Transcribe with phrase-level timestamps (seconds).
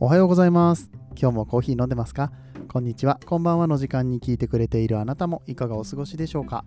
[0.00, 0.92] おはようございます。
[1.20, 2.30] 今日もコーヒー飲んでますか？
[2.68, 6.64] こんにちは、こんばんはの時間に聞いてくれているあなたもいかがお過ごしでしょうか、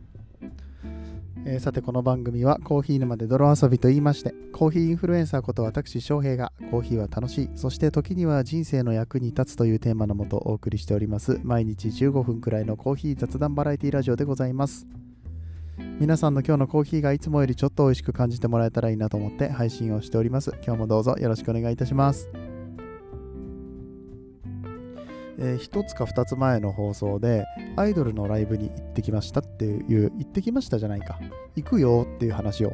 [1.46, 14.86] えーさてこの番組はコーヒー沼で泥遊びと言いましてコーヒーインフルエンサーこと私翔平がコーヒーは楽しいそして時には人生の役に立つというテーマのもとお送りしております毎日15分くらいのコーヒー雑談バラエティラジオでございます。
[16.00, 20.52] 皆さんの今日のコーヒーがいつもよりちょっと美味しく感じてもらえたらいいなと思って配信をしております。
[20.66, 22.30] 今日もどうぞよろしくお願いいたします。
[25.42, 27.46] えー、1つか2つ前の放送で
[27.76, 31.20] アイドルのライブに行ってきましたっていう行ってきましたじゃないか。
[31.56, 32.74] 行くよっていう話を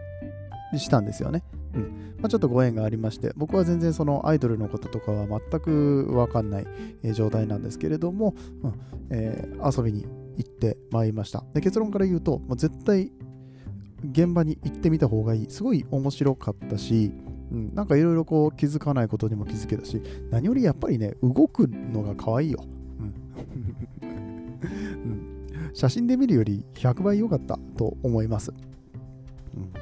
[0.78, 1.44] したんですよね、
[1.74, 2.16] うん。
[2.20, 6.68] まあ、ちょっとご縁がありまして僕は全然そのアイドルのこととかは全く分かんない、
[7.04, 8.74] え状態なんですけれども、うん。
[9.10, 10.06] えー遊びに
[10.38, 11.44] 行ってまいりました。
[11.54, 13.12] で結論から言うともう絶対
[14.12, 15.50] 現場に行ってみた方がいい。
[15.50, 17.12] すごい面白かったし
[17.52, 22.64] うん、なんかいろいろこう気づかないことにも気づけたし何よりやっぱりね動くのが可愛いよ、
[23.00, 23.14] うん。
[24.04, 25.72] うん。
[25.74, 28.52] 写真で見るより100倍良かったと思います、
[29.56, 29.74] うん、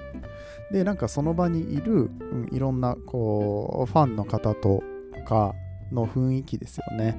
[0.72, 4.84] でなんかその場にいる、うん、いろんなこうファンの方と
[5.26, 5.54] か
[5.92, 7.18] の雰囲気ですよね。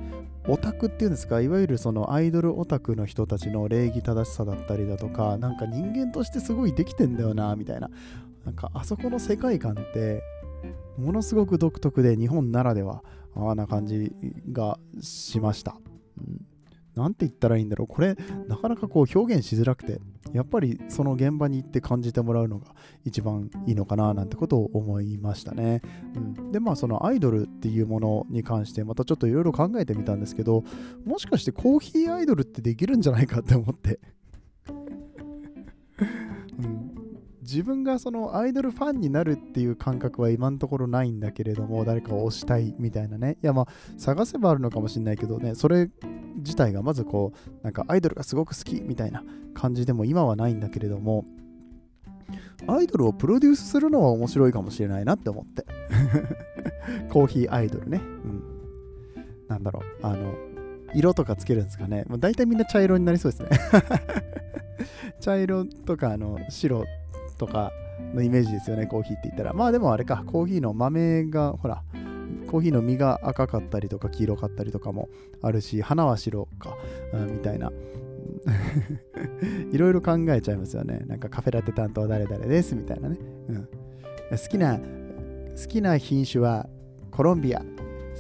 [0.48, 7.91] オタクっていうんですかいわゆるそのアイドルオタクの人たちの礼儀正しさだったりだとかなんか人間としてすごいできてんだよなみたいな。
[8.44, 10.22] なんかあそこの世界観って
[10.98, 13.03] ものすごく独特で日本ならでは
[13.55, 14.12] な感じ
[14.50, 15.77] がしました、
[16.19, 16.47] うん。
[16.95, 18.17] なんて言ったらいいんだろうこれ
[18.48, 20.00] なかなかこう表現しづらくて
[20.33, 25.83] やっぱりその現場に行って感じてもらうのが一番いいのかななんてことを思いましたね。
[26.14, 30.64] うん、でまあそのアイドルっていうものに関してまたちょっといろいろ考えてみたんですけど
[31.05, 34.00] もしかしてコーヒーアイドルってできるんじゃないかって思って。
[37.47, 43.38] 自分がそのアイドルファンになるっていう感覚は今のところないんだけれども誰かを推したいみたいなね。
[43.42, 43.66] いやまあ
[43.97, 45.55] 探せばあるのかもしれないけどね。
[45.55, 45.88] それ
[46.38, 49.22] 自体がまずこうなんかアイドルがすごく好きみたいな
[49.54, 51.25] 感じでも今はないんだけれども
[52.66, 55.65] アイドルをプロデュースするのは面白いかもしれないなって思って。
[57.10, 58.00] コーヒーアイドルね。
[58.25, 58.42] うん。
[59.48, 60.06] なんだろう。
[60.06, 60.34] あの
[60.94, 62.04] 色とかつけるんですかね。
[62.09, 63.50] もう大体みんな茶色になりそうですね。
[65.21, 66.84] 茶色とかあの白
[67.38, 67.72] とか
[68.14, 69.52] のイメージですよね、コーヒーって言ったら。
[69.52, 71.82] まあでもあれか、コーヒーの豆が、ほら、
[72.47, 75.08] コーヒーの実が赤かったりとか黄色かったりとかも
[75.42, 76.76] あるし、花は白か、
[77.12, 77.72] うんみたいな。
[79.72, 81.02] いろいろ考えちゃいますよね。
[81.06, 83.19] なんかカフェラテ担当は誰々ですみたいなね。
[83.48, 83.68] うん、
[84.30, 86.68] 好きな、好きな品種は
[87.10, 87.62] コロンビア。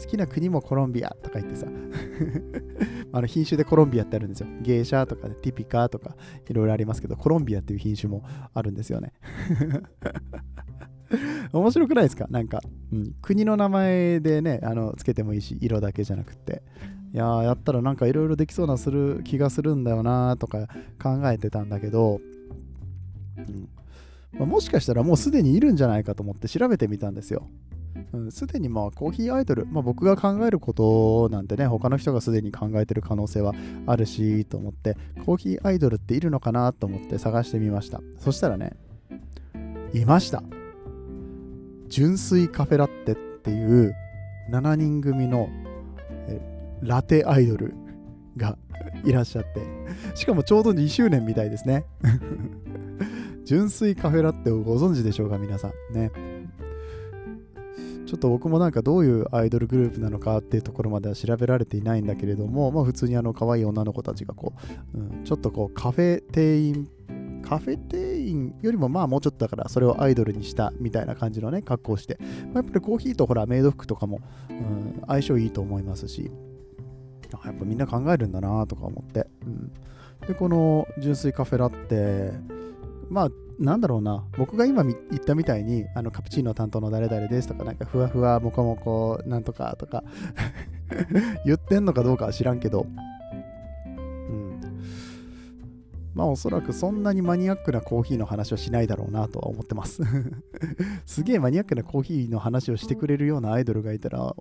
[0.00, 1.66] 好きな国もコロンビアとか言ってさ
[3.12, 4.48] あの品種でコロンビアってあるんですよ。
[4.62, 6.16] ゲーシャとか、ね、ティピカとか
[6.48, 9.12] いろいろありますけど、コロンビアっていう品種もあるんですよね。
[11.52, 12.26] 面白くないですか？
[12.30, 12.60] なんか、
[12.92, 16.62] うん、国の名前でね、あのつけてもいいし、色だけじゃなくて。
[17.14, 20.66] いやー、やったらなんかいろいろできそうなする気がするんだよなとか
[21.02, 22.20] 考えてたんだけど、
[23.38, 23.68] うん
[24.32, 27.48] まあもしかしたらもうすでにいるんじゃないかと思って調べてみたんですよ。
[28.12, 33.54] うんすでにまあコーヒーアイドル、まあ、僕が考えることなんてね他の人がすでに考えてる可能性は
[33.86, 38.00] あるしと思ってコーヒーアイドルっているのかなと思って探してみました。
[38.18, 38.72] そしたらね
[39.92, 40.42] いました。
[41.88, 43.94] 純粋カフェラッテっていう
[44.50, 45.48] 7人組の
[46.82, 47.74] ラテアイドル
[48.36, 48.58] が
[49.04, 49.62] いらっしゃって
[50.14, 51.84] しかもちょうど2周年みたいですね。
[53.44, 55.94] 純粋カフェラッテをご存知でしょうか皆さん。
[55.94, 56.10] ね。
[58.06, 64.52] ちょっと僕もなんかどういうアイドルグループなのかっていうところまでは調べられていないんだけれども、まあ普通にあの可愛い女の子たちがこ
[64.94, 66.88] う、うん、ちょっとこうカフェ店員、
[67.42, 76.30] カフェ店員よりもまあもうちょっとだからそれをアイドルにしたみたいな感じのね格好をして、まあ、やっぱりコーヒーとほらメイド服とかも、うん、相性いいと思いますし、
[77.32, 79.72] あやっぱみんな考えるんだなとか思って、うん、
[80.28, 82.32] でこの純粋カフェラって
[83.08, 84.24] まあなんだろうな。
[84.36, 90.04] 僕が今言ったみたいにあのカプチーノ担当の誰々ですとかなんかふわふわもこもこなんとかとか
[91.46, 92.86] 言ってんのかどうかは知らんけど。
[93.86, 93.88] う
[94.32, 94.60] ん。
[96.14, 100.02] まあおそらくそんなにマニアックなコーヒーの話はしないだろうなとは思ってます。
[101.06, 104.34] すげえマニアックなコーヒーの話をしてくれるようなアイドルがいたら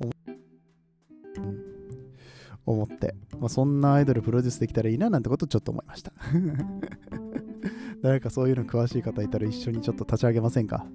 [2.66, 6.12] 思って、まあ、そんなアイドルプロデュースできたらいいななんてことちょっと思いました。
[8.04, 10.86] 誰かそういうの詳しい方いたら一緒にちょっと立ち上げませんか？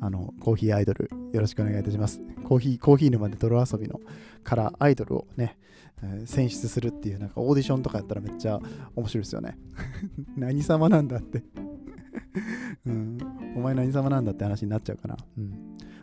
[0.00, 2.20] あの、コーヒーアイドル、よろしくお願いいたします。
[2.44, 4.00] コーヒー、コーヒー沼で泥遊びの
[4.42, 5.56] からアイドルをね、
[6.02, 8.58] えー選出するっていう、なんかオーディションとかやったらめっちゃ
[8.96, 9.56] 面白いですよね。
[10.36, 11.44] 何様なんだって、
[12.86, 13.18] うん。
[13.56, 15.16] お前何様なんだって話になっちゃうかな。
[15.38, 15.50] うん。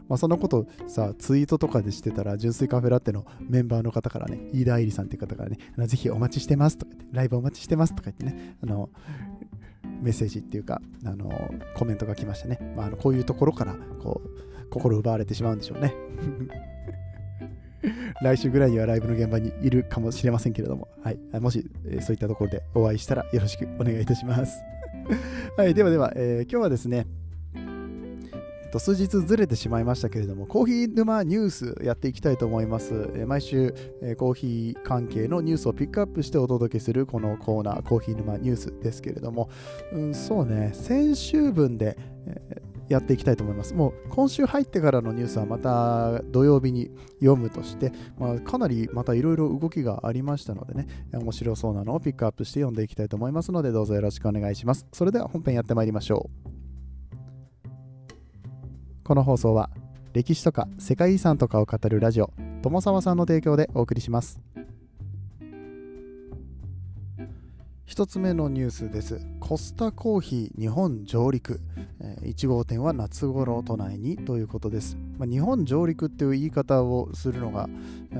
[0.07, 5.57] まあ、そのことさ、ツイートとかでしてたら、純粋カフェラテのメンバーの方からね、飯田愛理さんっていう方からね、
[5.87, 8.89] ぜひお待ちしてますとか言って、ライブお待ちしてますとか言ってね、あの、
[10.01, 11.29] メッセージっていうか、あの、
[11.75, 12.59] コメントが来ましたね。
[12.75, 15.93] まあ、あのこういうところから、こう、心奪われてしまうんでしょうね。
[18.21, 24.61] 来週ぐらいにはライブの現場にいるかもしれませんけれども、はい、もし、え、そういったところでお会いしたらよろしくお願いいたします。
[25.57, 27.07] はい、ではでは、えー、今日はですね、
[28.69, 33.09] っと数日ずれてしまいましたけれども、コーヒー沼ニュースやっていきたいと思います。
[33.15, 39.49] え、毎週、え、コーヒー関係のニュースをピックアップしてお届けするこのコーナー、コーヒー沼ニュースですけれども、
[39.91, 43.75] うん、そうね、先週分で、えやっていきたいと思います。
[43.75, 46.89] もう今週入ってからのニュースはまた土曜日に
[47.19, 54.87] 読むとして、まあ、かなりまたいろいろ動きがありましたのでね、面白そうなのをピックアップして読んでいきたいと思いますので、どうぞよろしくお願いします。
[54.91, 56.58] それでは本編やってまいりましょう。
[59.09, 59.71] この放送は
[60.13, 64.39] 歴史とか世界遺産とかを語るラジオ友沢さんの提供でお送りします。
[67.89, 69.19] 1つ目のニュースです。
[69.39, 71.59] コスタコーヒー日本上陸。
[72.21, 74.95] 1号店は夏頃都内にということです。
[75.17, 77.67] まあ、日本上陸っていう言い方をするのが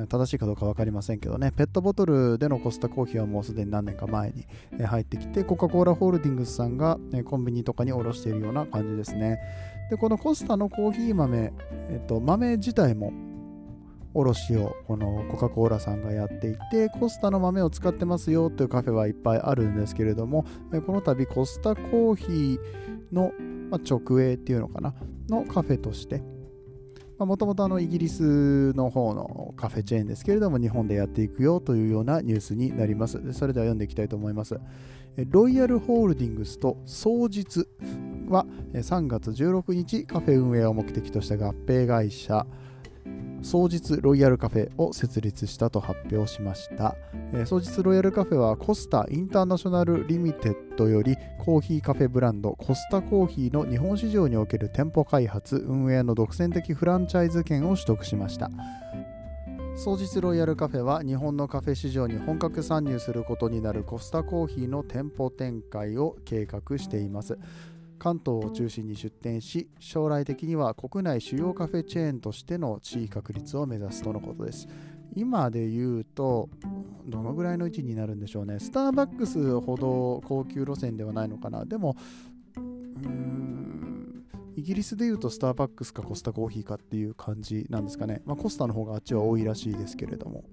[0.10, 4.48] 正しいかどうか分かりませんけどね、ペットボトルでのコスタコーヒーはもうすでに何年か前に
[4.84, 9.38] 入ってきて、コカ・コーラホールディングスさんがコンビニとかに卸しているような感じですね。
[9.92, 11.54] で、このコスタのコーヒー豆、
[11.92, 13.14] えっと、豆自体も
[14.14, 20.46] 卸をこのコカ・コーラさんがやっていてコスタの豆を使ってますよというカフェはいっぱいあるんですけれども
[20.86, 22.60] この度コスタコーヒー
[23.14, 23.32] の
[23.70, 24.94] 直営っていうのかな
[25.30, 26.24] のカフェとして
[27.26, 33.34] もともとイギリスの方のカフェチェーンですけれども日本でやっていくよというようなニュースになります。
[33.34, 34.58] それでは読んでいきたいと思います。
[35.28, 37.68] ロイヤルホールディングスと双日
[38.30, 42.48] は3月16日カフェ運営を目的とした合併会社。
[43.44, 46.96] 双日ロイヤルカフェを設立したと発表しました、
[47.34, 58.50] えー、双日ロイヤルカフェはコスタインターナショナルリミテッドよりコーヒーカフェブランドコスタコーヒーの日本市場における店舗開発運営の独占的フランチャイズ権を取得しました。
[59.80, 67.38] 双日ロイヤルカフェは日本のカフェ市場に本格参入することになるコスタコーヒーの店舗展開を計画しています。
[68.00, 74.68] 関東を中心に出店し将来的には国内主要カフェチェーンとしての地位確立を目指すとのことです。
[75.16, 76.50] 今で言うと
[77.06, 78.60] どのぐらいの位置になるんでしょうね。
[78.60, 81.66] スターバックスほど高級路線ではないのかな。
[81.66, 81.96] でも
[84.56, 90.44] イギリスで言うとスターバックスかコスタコーヒーかっていう感じなんですかね、まあ、コスタの方があっちは多いらしいですけれども。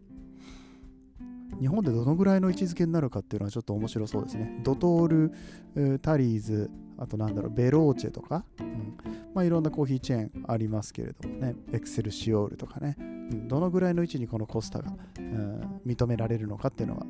[1.61, 4.61] 日本でどのぐらいの位置づけになるかっていうのはちょっと面白そうですね。
[4.63, 5.31] ドトー
[5.75, 8.97] ル、タリーズ、あとなんだろう、ベローチェとか、うん、
[9.35, 17.07] まあいろんなコーヒーチェーンありますけれどもね、エクセルシオールとかね、うん、どのぐらいの位置にこのコスタが、うん、認められるのかっていうのは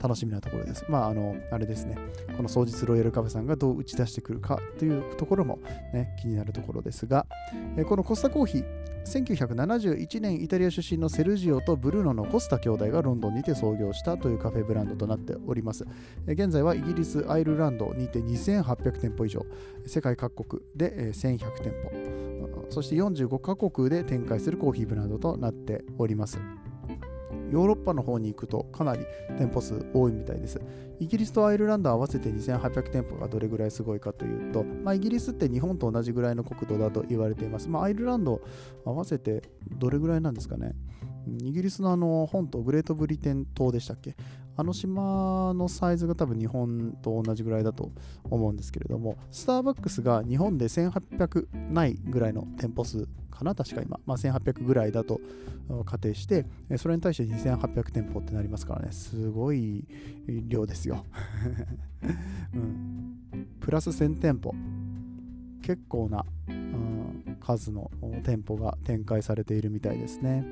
[0.00, 0.84] 楽しみなところです。
[0.88, 1.96] まあ、あの、あれですね、
[2.36, 5.58] この双日ロイヤルカフェさんがどう打ち出してくるかというところも、
[5.92, 7.26] ね、気になるところですが、
[7.76, 15.86] えこのコスタコーヒー、1971年イタリア出身のセルジオとブルーノのコスタ兄弟がロンドンにて創業したというカフェブランドとなっております。
[16.26, 19.46] 現在はイギリス、アイルランドにて2800店舗以上、
[19.86, 26.38] 世界各国で1100店舗、そして45カ国で展開するコーヒーブランドとなっております。
[27.50, 29.04] ヨーロッパの方に行くとかなり
[29.38, 30.60] 店舗数多いみたいです。
[30.98, 37.68] イギリスとアイルランド合わせて2800店舗がどれぐらいすごいかというと、まあ、イギリスって日本と同じぐらいの国土だと言われています。
[37.68, 38.40] まあ、アイルランド
[38.84, 40.74] 合わせてどれぐらいなんですかね。
[41.26, 44.16] イギリスのあの本島グレートブリテン島でしたっけ？
[44.56, 47.92] あの島のサイズが多分日本と同じぐらいだと
[48.24, 55.20] 思うんですけれども、スターバックスが日本で1800ないぐらいの店舗数かな、確か今、まあ、1800ぐらいだと
[55.84, 56.46] 仮定して、
[56.76, 59.84] それに対して2800店舗ってなりますからね、すごい
[60.26, 61.04] 量ですよ。
[62.54, 63.18] うん、
[63.60, 64.54] プラス1000店舗。
[65.62, 67.90] 結構な、うん、数の
[68.22, 70.46] 店舗が展開されているみたいですね。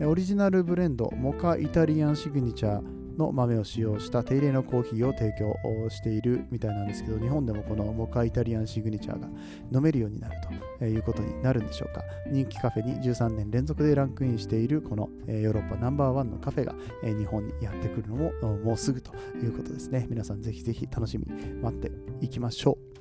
[0.00, 5.56] オリジナルブレンド、モカイタリアンシグニチャー、の豆を使用した手入れのコーヒーを提供
[5.90, 9.28] しているみたいなんですけど日本でもこのモカイタリアンシグニチャーが
[9.72, 10.34] 飲めるようになる
[10.78, 22.96] ということになるんでしょうか人気カフェに13年連続でランクインしているこのヨーロッパナンバーワンのカフェが日本にやってくるのももうすぐということですね皆さんぜひぜひ楽しみに待っていきましょう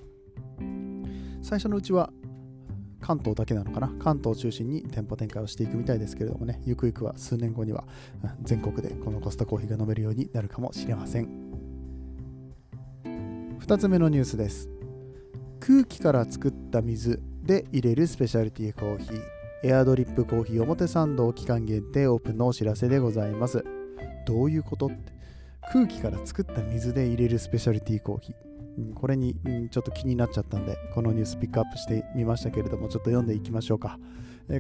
[1.42, 2.12] 最初のうちは
[3.06, 3.94] 関東だけなのかな？
[4.00, 6.60] 関東を中心に店舗展開をしていくみたいですけれどもね。
[6.66, 7.84] ゆくゆくは数年後には
[8.42, 11.30] 全国でこのコスタコーヒーが飲めるようになるかもしれません。
[13.60, 14.70] 2つ目のニュースです。
[15.60, 19.22] 空気から作った水で入れるスペシャリティコーヒー。
[19.66, 23.64] エアドリップコーヒー表参道期間限定オープンのお知らせでございます。
[24.26, 25.14] どういうことって？
[25.72, 28.45] 空気から作った水で入れるスペシャリティコーヒー。
[28.96, 29.36] これに、
[29.72, 34.00] ちょっと気になっちゃったんでこのニュースピックアップしてみましたけれどもちょっと読んでいきましょうか、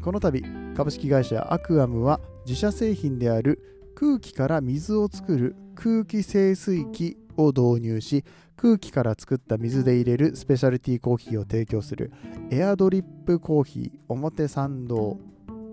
[0.02, 0.42] この度
[0.76, 8.24] 株式会社アクアムは自社製品である空気から水を作る空気清水機を導入し
[8.58, 12.12] 空気から作った水で入れるスペシャリティーコーヒーを提供する
[12.52, 15.20] エアドリップコーヒー表参道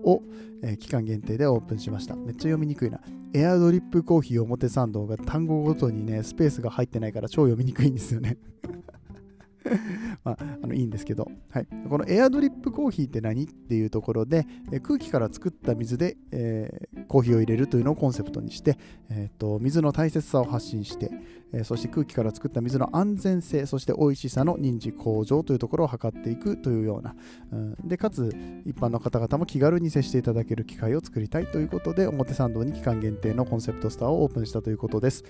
[0.03, 0.21] を、
[0.61, 2.15] えー期間限定でオープンしました。
[2.15, 2.99] めっちゃ読みにくいな。
[3.33, 8.37] エアドリップコーヒー表参道が単語ごとにねスペースが入ってないから超読みにくいんですよね。
[10.23, 18.77] まあ、あのいいんですけど、はい、このエアドリップコーヒーって何っていうところで、え空気から作った水で、えーコーヒーを入れるというのをコンセプトにして、
[19.09, 21.11] えーと水の大切さを発信して、
[21.53, 27.15] えーそして空気から作った水の安全性そして美味しさの認知向上というところを図っていくというような、
[27.51, 27.75] うん。
[27.87, 35.23] でかつ一般の方々も気軽に接していただける機会を作りたいということで表参道に期間限定のコンセプトスターをオープンしたということです、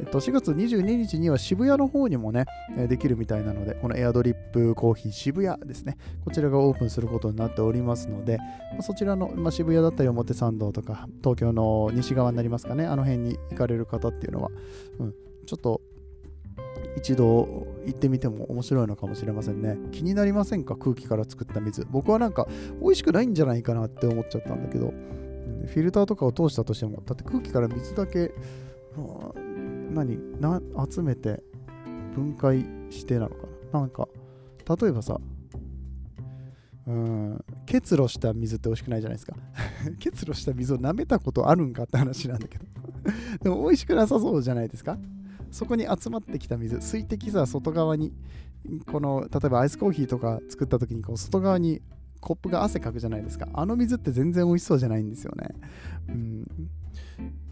[0.00, 2.46] えっと4月22日には渋谷の方にもね
[2.88, 5.96] できるみたいなのでこのエアドリップコーヒー渋谷ですね。
[6.24, 8.38] こちらがオープンすることになっておりますので、
[8.72, 12.86] まあそちらの、まあ、渋谷だったり表参道とか東京の西側になりますかね。
[12.86, 14.50] あの辺に行かれる方っていうのは、
[14.98, 15.14] うん、
[15.46, 15.80] ちょっと
[16.96, 19.78] 一度行ってみても面白いのかもしれませんね。
[19.92, 20.76] 気になりませんか？
[20.76, 21.86] 空気から作った水。
[21.90, 22.46] 僕はなんか
[22.80, 24.92] 美味しくないんじゃないかなって思っちゃったんだけど。
[25.66, 28.32] フィルターとかを通したとしてもだって空気から水だけ
[29.94, 30.18] 何？
[30.40, 30.60] な
[30.90, 31.42] 集めて
[32.14, 33.80] 分解してなのかな？
[33.80, 34.08] なんか
[34.80, 35.18] 例えばさ
[36.86, 39.34] うん結露した水って美味しくないじゃないですか。
[39.98, 42.64] 結露した水を舐めたことあるんかって話なんだけど。
[43.42, 44.98] でも美味しくなさそうじゃないですか。
[45.50, 48.12] そこに集まってきた水水滴さ外側に
[48.90, 51.80] この例えばアイスコーヒーとか作った時にこう外側に
[52.20, 53.48] コップが汗かくじゃないですか。
[53.52, 55.48] あの水って全然美味しそうじゃないんですよね。
[56.08, 56.46] うん。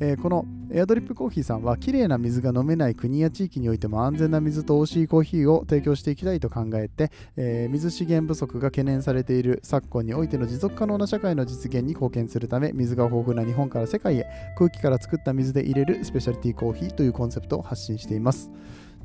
[0.00, 14.26] えーこのエアドリップコーヒーさんは綺麗な水が飲めない国や地域においても安全な水と美味しいコーヒーを提供していきたいと考えて、えー水資源不足が懸念されている昨今においての持続可能な社会の実現に貢献するため水が豊富な日本から世界へ
[14.56, 18.50] 空気から作った水で入れるスペシャリティコーヒーというコンセプトを発信しています。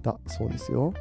[0.02, 0.94] だそうですよ。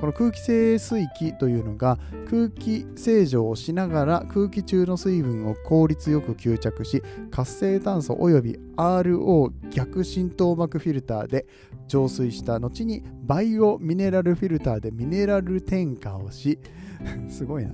[0.00, 1.98] この空気清水機というのが
[2.30, 11.46] 空気清浄をしながら空気中の水分を効率よく吸着し活性炭素および RO 逆浸透膜フィルターで
[11.88, 16.58] 浄水した後にバイオミネラルフィルターでミネラル添加をし
[17.28, 17.72] すごいな。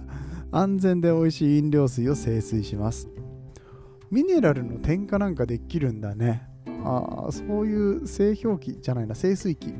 [0.51, 3.09] 安全で美味しい飲料水を清水します。
[4.11, 6.49] ミネラルの添加なんかできるんだね。
[6.85, 9.15] ああそういう製氷機じゃないな。
[9.15, 9.75] 清水機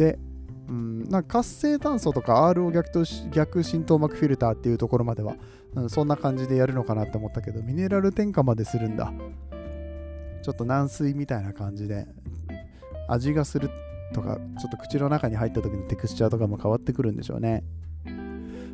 [0.00, 0.18] で
[0.70, 5.34] うん、なんか活性炭素とか RO 逆と逆浸透膜フィルターっていうところまでは、
[5.74, 9.12] うん、そんな感じでやるのかなって思ったけどミネラル添加までするんだ。
[10.42, 12.06] ちょっと軟水みたいな感じで
[13.08, 13.68] 味がする
[14.14, 17.64] とかちょっと口の中に入った時のテクスチャーとかも変わってくるんでしょうね。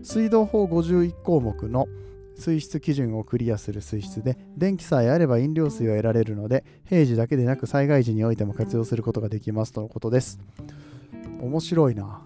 [0.03, 1.89] 水道法51項目の
[2.37, 10.39] 水質基準をクリアする水質で電気さえあれば飲料水を得られるので平時だけでなく災害時においても活用することができますとのことです。
[11.41, 12.23] 面白いな。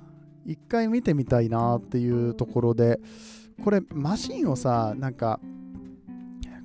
[0.47, 2.99] 一回見てみたいなっていうところで
[3.63, 5.39] これマシンをさなんか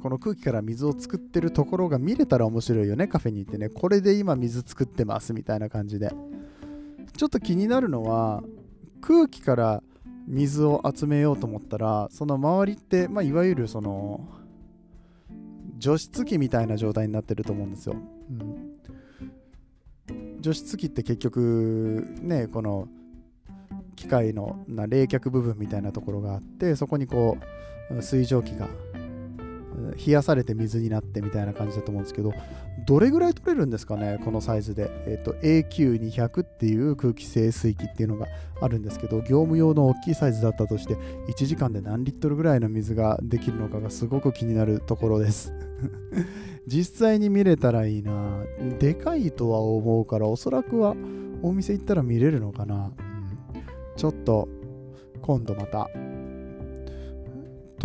[0.01, 3.69] この空気から水を作ってるところが見れたら面白いよねカフェに行ってね。
[3.69, 6.11] これで今水作ってますみたいな感じで。
[7.17, 8.43] ちょっと気になるのは
[9.01, 9.83] 空気から
[10.27, 14.27] 水を集めようと思ったらその周りって、まあ、いわゆるその
[15.77, 18.64] 除湿機みたいな状態になってると思うんですよ、うん、
[20.45, 22.87] 除湿機って結局ねこの
[23.95, 27.37] 機械のな冷却部分みたいなところがあってそこにこ
[27.89, 28.67] う水蒸気が
[29.97, 32.33] 冷やされて水になってみたいな感じだと思うんですけど
[32.85, 38.27] どれぐらい取れるんですかねこのサイズで、えっと AQ200 っていう空気清水機っていうのが
[38.61, 40.95] あるんですけど業務用の大きいサイズだったとして
[41.27, 45.53] 1時間で何リットルぐらいの水ができるのかがすごく気になるところです。
[46.67, 48.43] 実際に見れたらいいな。
[48.79, 50.95] でかいとは思うからおそらくは
[51.41, 52.93] お店行ったら見れるのかな、うん、
[53.95, 54.47] ちょっと
[55.21, 55.89] 今度また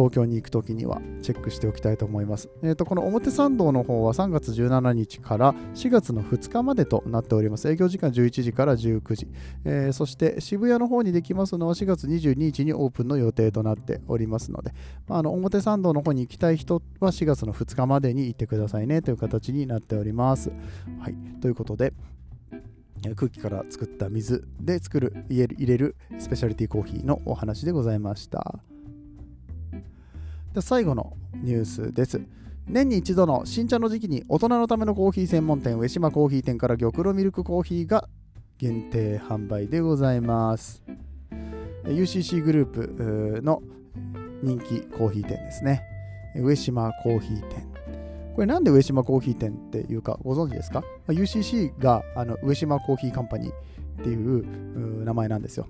[0.01, 2.49] 東京に行くときにはチェックしておきたいと思います。
[2.63, 7.69] えー、とこの表参道の方は3月17日から4月の2日までとなっております。
[7.69, 9.29] 営業時間11時から19時。
[9.65, 14.73] えーそして渋谷の方にできますのは4月22日にオープンの予定となっておりますので、
[15.09, 20.51] まあ、あの表参道の方に行きたい人は4月の2日までに行ってくださいねという形になっております。
[21.01, 21.93] はい、ということで、
[23.17, 28.61] 空気から作った水で作る入れるスペシャリティコーヒーのお話でございました。
[30.55, 32.21] で最後のニュースです
[32.67, 38.09] 年に一度の新茶の時期に大人のためのコーヒー専門店上島コーヒー店から玉露ミルクコーヒーが
[38.59, 40.83] 限定販売でございます
[41.85, 43.63] UCC グループの
[44.43, 45.83] 人気コーヒー店ですね
[46.37, 47.71] 上島コーヒー店
[48.35, 53.55] これなんで上島コーヒー店っていうかご存知ですか ?UCC があの上島コーヒーカンパニーっ
[54.03, 55.67] ていう名前なんですよ。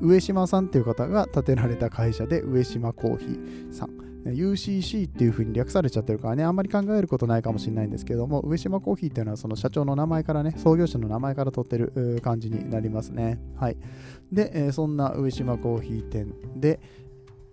[0.00, 4.05] 上島さんっていう方が建てられた会社で上島コーヒーさん。
[4.32, 13.40] UCC っていう風に略されちゃってるからね、あんまり考えることないかもしれないんですけども、上島コーヒーっていうのはその社長の名前からね、創業者の名前から取ってる感じになりますね。
[13.56, 13.76] はい。
[14.32, 16.80] で、そんな上島コーヒー店で、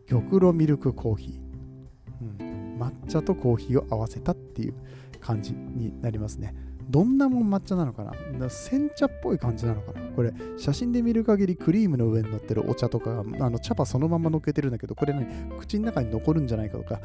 [0.07, 2.45] 玉露ミルクコーヒー。
[2.47, 4.73] うん抹茶とコーヒーを合わせたっていう
[5.19, 6.55] 感じになりますね。
[6.89, 8.49] どんなもん抹茶なのかな？
[8.49, 10.01] 煎茶っぽい感じなのかな？
[10.15, 17.01] これ、写真で見る限りクリームの上に乗ってるお茶とか、あの茶葉そのまま乗っけてるんだけど、これね、口の中に残るんじゃないかとか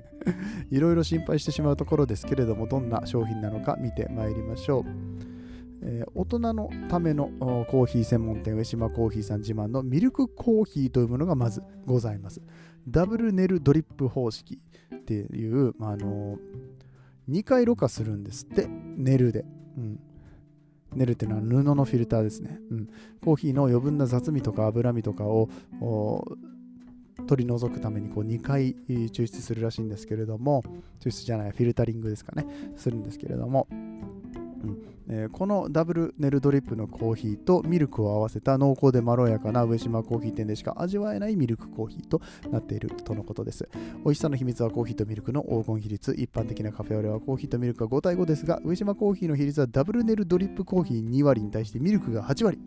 [0.70, 4.84] いろいろ心配してしまうところですけれども、どんな商品なのか見てまいりましょう。
[5.82, 7.30] えー、大人のための
[7.68, 12.40] コーヒー専門店上島コーヒーさん自慢のミルクコーヒーというものがまずございます。
[12.88, 14.58] ダブルネルドリップ方式
[14.94, 16.38] っていう、まあ、あの
[17.28, 18.68] 2回ろ過するんですって。
[18.68, 19.44] ネルで、
[19.76, 20.00] うん、
[20.94, 22.88] ネルっていうのは布のフィルターですね、うん、
[23.22, 25.48] コーヒーの余分な雑味とか脂身とかを
[27.26, 30.62] 取り除くためにこう2回抽出するらしいんですけれども。
[31.00, 32.46] 抽出じゃないフィルタリングですかね。
[32.76, 33.66] するんですけれども。
[33.70, 34.95] うん。
[35.08, 42.20] えー、このダブルネルドリップのコーヒーとミルクを合わせた濃厚でまろやかな上島コーヒー店でしか味わえないミルクコーヒーと
[42.50, 43.68] なっているとのことです。
[44.04, 46.12] 美味しさの秘密はコーヒーとミルクの黄金比率。
[46.12, 52.58] 一般的なカフェオレはコーヒーとミルクが5対5ですが、上島コーヒーの比率はダブルネルドリップコーヒー2割に対してミルクが8割。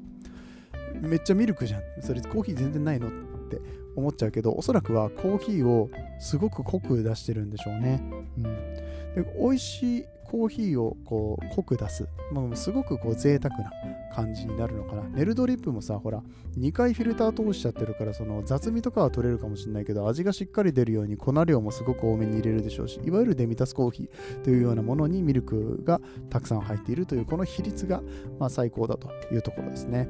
[1.01, 1.81] めっちゃミルクじゃん。
[2.01, 3.12] それコーヒー全然ないのっ
[3.50, 3.62] て
[3.96, 8.01] 思っちゃうけど、おそらくはコーヒーをすごく濃く出してるんでしょうね。
[8.38, 13.72] うん、で美味しいコーヒーをこう濃く出す、まあ、すごくこう贅沢な
[14.13, 15.03] 感じになるのかな。
[15.03, 16.22] ネルドリップもさ、ほら、
[16.57, 28.03] 2回フィルター通しちゃってるから、その雑味とかは取れるかもしれないけど、味がしっかり出るように粉量もすごく多めに入れるでしょうし、いわゆるデミタスコーヒーというようなものにミルクがたくさん入っているという、この比率が
[28.39, 30.07] まあ最高だというところですね。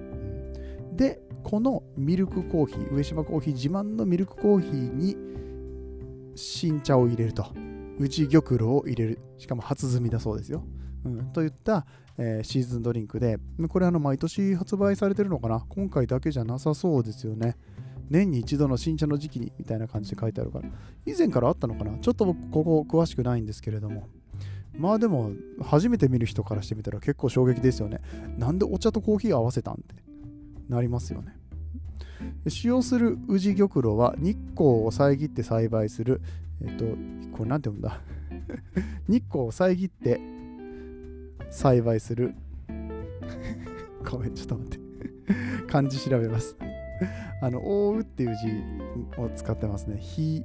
[0.93, 5.15] で、このミルクコーヒー、上島コーヒー自慢のミルクコーヒーに
[6.35, 7.68] 新茶を入れると。
[7.99, 9.19] 内玉露を入れる。
[9.37, 10.63] しかも初摘みだそうですよ。
[11.05, 11.85] うん、といった、
[12.17, 13.37] えー、シーズンドリンクで、
[13.69, 15.65] これあの毎年発売されてるのかな？
[15.69, 17.55] 今回だけじゃなさそうですよね。
[18.09, 20.69] 年に一度の新茶の時期にみたいな感じで書いてあるから。
[21.05, 21.97] 以前からあったのかな？
[21.99, 24.07] ちょっと僕ここ詳しくないんですけれども。
[24.77, 25.31] まあでも、
[25.61, 27.99] 初めて見る人からしてみたら結構衝撃ですよね。
[28.37, 29.95] なんでお茶とコーヒー合わせたんって
[30.69, 31.35] なりますよね。
[32.47, 36.21] 使用する宇治玉露は日光を遮って栽培する
[36.61, 36.85] えっと、
[37.31, 38.01] これなんて読んだ？
[39.07, 40.19] 日光を遮って
[41.49, 42.33] 栽培する。
[44.09, 44.79] ごめん、ちょっと待って。
[45.67, 46.57] 漢字調べます。
[47.41, 49.97] あの、覆うっていう字を使ってますね。
[49.99, 50.43] ひ、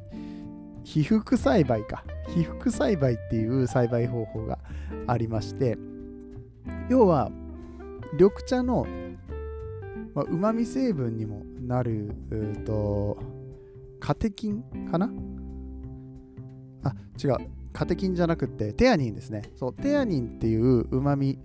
[0.84, 2.04] 被覆栽培か。
[2.28, 4.58] 被覆栽培っていう栽培方法が
[5.06, 5.76] ありまして、
[6.88, 7.30] 要は、
[8.12, 8.86] 緑茶の
[10.14, 12.14] うまみ成分にもなる、
[12.64, 13.18] と、
[13.98, 15.10] カテキンかな？
[16.84, 17.36] あ違う。
[17.72, 19.42] カテキンじゃなくてテアニンですね。
[19.56, 21.38] そうテアニンっていううまみ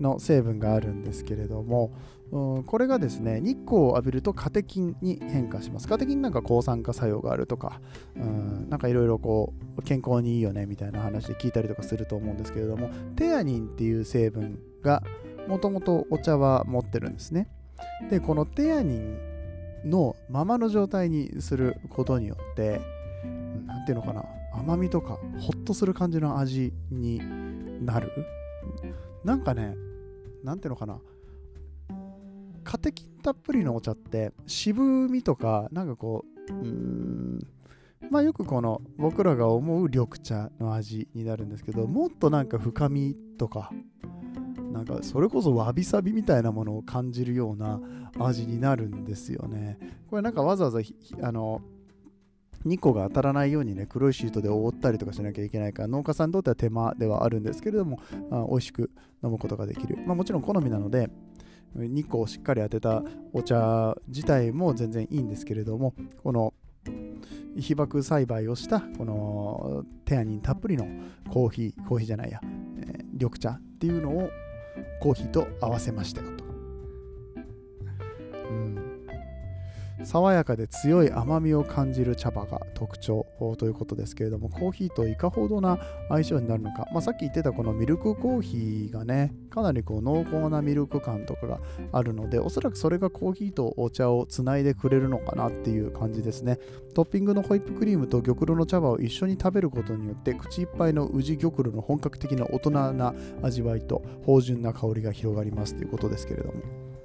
[0.00, 1.92] の成分があるんですけれども、
[2.32, 5.88] うん、これがですね日光を浴びるとカテキンに変化します。
[5.88, 7.80] カテキンなんか抗酸化作用があるとか、
[8.16, 15.02] うん、なんかいろいろこう健康にいいよねみたいな話で聞いたりとかすると思うんですけれどもテアニンっていう成分が
[15.46, 17.48] もともとお茶は持ってるんですね。
[18.10, 22.80] でこのテアニンのままの状態にすることによって
[23.66, 24.24] 何ていうのかな。
[24.58, 27.20] 甘みとかホッとする感じの味に
[27.84, 28.12] なる？
[29.24, 29.76] なんかね
[30.42, 30.98] なんていうのかな？
[32.64, 37.46] カテキンたっぷりのお茶って渋みとかなんかこううーん
[38.10, 43.72] まあよくこの僕らが思う緑茶の味になるんですけどもっとなんか深みとか
[44.72, 47.80] なんかそれこそわびさびみたいなものを感じるような
[48.18, 49.78] 味になるんですよね。
[50.10, 50.80] これなんかわざわざ
[51.22, 51.62] あの
[52.64, 58.90] 日光が当たらないようにね、黒いシートで覆ったりとかしなきゃいけないから、農家さんにとっては手間ではあるんですけれども、あ美味しく
[59.22, 59.98] 飲むことができる。
[60.06, 61.10] まあ、もちろん好みなので、
[61.74, 66.54] 日光をしっかり当てたお茶自体も全然いいんですけれども、この
[67.58, 70.86] 被爆栽培をしたこのテアニンたっぷりの
[71.30, 72.40] コーヒー、コーヒーじゃないや、
[72.78, 74.30] えー、緑茶っていうのを
[75.00, 76.44] コーヒーと合わせましたよと。
[78.50, 78.85] うん
[80.04, 83.26] 爽やかで強い甘みを感じる茶葉が特徴
[83.58, 85.78] ということですけれどもコーヒーといかほどな
[86.08, 91.60] 相性になるのか、まあ、さっき言ってたこのミルクコーヒーがねかなりこう濃厚なミルク感とかが
[91.92, 96.58] あるのでおそらくそれがコーヒーとお茶をつないでくれるのかなっていう感じですね。
[96.94, 106.95] トッピングのホイップクリームと玉露の茶葉を一緒に食べることによって口いっぱいの宇治玉露の本格的な大人な味わいと芳醇な香りが広がりますということですけれども。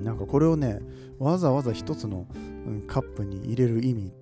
[0.00, 0.80] なんかこれをね
[1.18, 2.26] わざわざ一つの、
[2.86, 4.12] カップに入れる意味、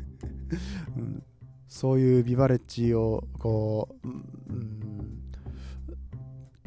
[0.96, 1.22] うん、
[1.66, 5.22] そういうビバレッジをこう、うん、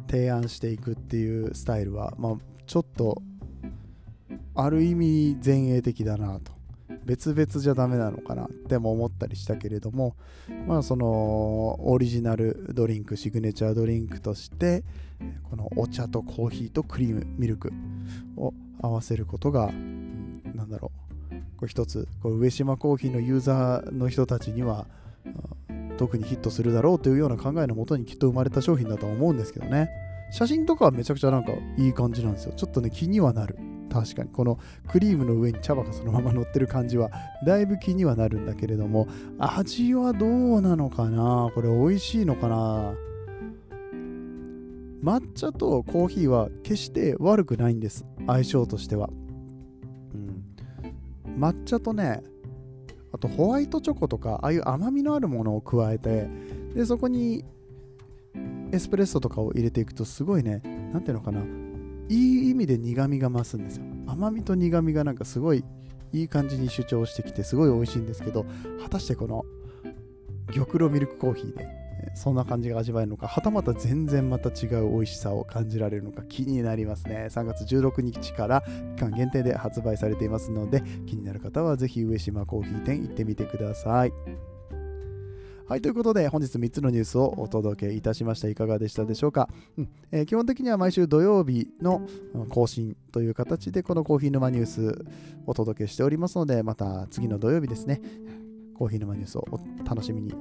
[0.07, 2.35] 提案していくっていうスタイルは、まあ、
[2.67, 3.21] ちょっと
[4.53, 6.60] ある意味前衛的だなと。
[7.05, 10.15] 別々じゃダメなのかなっても思ったりしたけれども
[10.67, 14.83] まあそのオリジナルドリンクシグネチャードリンクとして
[15.49, 17.71] このお茶とコーヒーとクリームミルク
[18.37, 20.91] を合わせることが、うん、なんだろ
[21.31, 24.87] うこれ一つこう上島コーヒーのユーザーの人たちには
[25.97, 29.89] 特にヒットするだろうというような考えのもとにきっと生まれた商品だと思うんですけどね。
[30.31, 32.53] 写真とかはめちゃくちゃなんかいい感じなんですよ。
[32.55, 33.57] ちょっとね気にはなる。
[33.91, 34.29] 確かに。
[34.29, 37.11] このクリームの上に茶葉がそのまま乗ってる感じは
[37.45, 39.07] だいぶ気にはなるんだけれども。
[39.37, 41.51] 味はどうなのかな？
[41.53, 42.93] これ美味しいのかな？
[45.03, 48.05] 抹茶とコーヒーは決して悪くないんです。
[48.27, 49.09] 相性としては、
[50.13, 50.45] うん、
[51.37, 52.21] 抹茶とね
[53.11, 56.29] あとホワイトチョコとかああいう甘みのあるものを加えて
[56.75, 57.43] でそこに
[58.71, 60.61] エスプレッソとかを入れていくとすごいね
[60.93, 61.41] 何ていうのかな？
[62.11, 63.85] いい意味で苦みが増すんですよ。
[64.05, 65.63] 甘みと苦みがなんかすごい
[66.11, 68.45] いい感じに主張してきてすごい美味しいんですけど
[68.83, 69.45] 果たしてこの
[70.53, 71.69] 玉露ミルクコーヒーで
[72.15, 77.27] そんな感じが味わえるのかはたまた全然また違う美味しさを感じられるのか気になりますね。
[77.29, 78.61] 3月16日から
[78.97, 84.11] 期間限定で発売されていますので気になる方はぜひ上島コーヒー店行ってみてください。
[85.71, 88.49] はい、ということで本日3つのニュースをお届けいたしました。
[88.49, 92.05] いかがでしたでしょうか、うんえー、基本的には毎週土曜日の
[92.49, 95.05] 更新という形でこのコーヒー沼ニュース
[95.45, 98.01] お届けしておりますので、また次の土曜日ですね、
[98.75, 99.45] コーヒー沼ニュースを
[99.85, 100.33] 楽しみに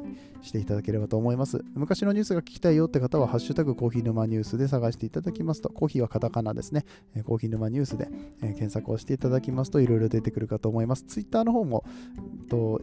[0.43, 1.65] していただければと思います。
[1.75, 6.85] 昔のニュースが聞きたいよって方は、ハッシュタグコーヒー沼ニュースで探していただきますと、コーヒーはカタカナですね、
[7.25, 8.09] コーヒー沼ニュースで
[8.41, 11.05] 検索をしていただきますといろいろ出てくるかと思います。
[11.05, 11.85] ツイッターの方も、
[12.49, 12.83] と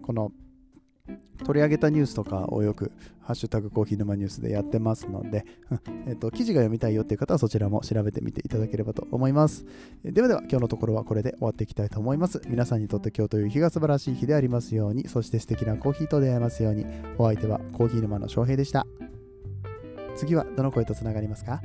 [0.00, 0.32] この
[1.44, 5.44] 取り上げたニュースとかをよく、ハッシュタグコーヒー沼ニュースでやってますので、
[6.06, 9.64] えっと、記事が読みたいよっていう方はそちらも調べてみていただければと思います。
[10.04, 12.40] ではでは、今日のところはこれで終わっていきたいと思います。
[12.48, 16.86] 皆さんにとって今日という日が素晴らしい日でありますように、そして素敵なコーヒーと出会えますように、
[17.18, 18.86] お相手はコーヒー沼の翔平でした。
[20.16, 21.62] 次はどの声とつながりますか？